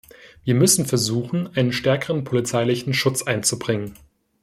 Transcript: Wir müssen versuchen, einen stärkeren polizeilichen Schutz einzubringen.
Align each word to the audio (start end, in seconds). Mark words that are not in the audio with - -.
Wir 0.43 0.55
müssen 0.55 0.87
versuchen, 0.87 1.55
einen 1.55 1.71
stärkeren 1.71 2.23
polizeilichen 2.23 2.91
Schutz 2.91 3.21
einzubringen. 3.21 3.93